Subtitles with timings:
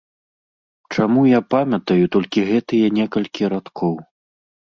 [0.95, 3.93] Чаму я памятаю толькі гэтыя некалькі радкоў?